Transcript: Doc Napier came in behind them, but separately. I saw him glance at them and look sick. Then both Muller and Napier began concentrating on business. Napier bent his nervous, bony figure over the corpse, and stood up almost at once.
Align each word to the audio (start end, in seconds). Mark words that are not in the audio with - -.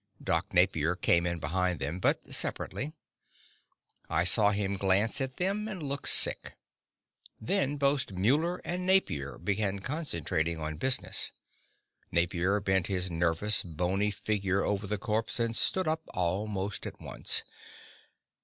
Doc 0.19 0.51
Napier 0.51 0.95
came 0.95 1.27
in 1.27 1.37
behind 1.37 1.79
them, 1.79 1.99
but 1.99 2.33
separately. 2.33 2.93
I 4.09 4.23
saw 4.23 4.49
him 4.49 4.73
glance 4.75 5.21
at 5.21 5.37
them 5.37 5.67
and 5.67 5.83
look 5.83 6.07
sick. 6.07 6.55
Then 7.39 7.77
both 7.77 8.09
Muller 8.11 8.59
and 8.65 8.87
Napier 8.87 9.37
began 9.37 9.77
concentrating 9.77 10.57
on 10.57 10.77
business. 10.77 11.31
Napier 12.11 12.59
bent 12.61 12.87
his 12.87 13.11
nervous, 13.11 13.61
bony 13.61 14.09
figure 14.09 14.63
over 14.65 14.87
the 14.87 14.97
corpse, 14.97 15.39
and 15.39 15.55
stood 15.55 15.87
up 15.87 16.01
almost 16.15 16.87
at 16.87 16.99
once. 16.99 17.43